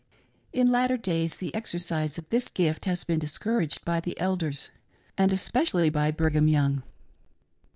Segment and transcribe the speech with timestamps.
[0.51, 4.71] In later days the exercise oi this gift has been dis couraged by the elders,
[5.15, 6.81] and especially by Brigham Young.